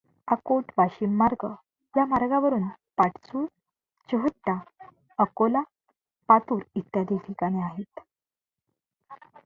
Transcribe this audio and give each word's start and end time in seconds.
अकोट 0.27 0.71
वाशीम 0.77 1.11
मार्ग 1.17 1.45
या 1.93 2.05
मार्गावर 2.05 2.53
पाटसूळ, 2.97 3.45
चोहट्टा, 4.09 4.57
अकोला, 5.19 5.61
पातूर 6.29 6.61
इत्यादी 6.75 7.17
ठिकाणे 7.27 7.61
आहेत. 7.63 7.99